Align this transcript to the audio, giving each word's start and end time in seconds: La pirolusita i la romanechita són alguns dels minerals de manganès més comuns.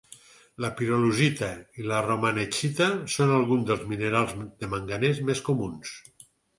La 0.63 0.69
pirolusita 0.79 1.49
i 1.83 1.85
la 1.91 2.01
romanechita 2.07 2.89
són 3.19 3.37
alguns 3.37 3.71
dels 3.71 3.87
minerals 3.95 4.37
de 4.45 4.75
manganès 4.77 5.25
més 5.33 5.49
comuns. 5.53 5.99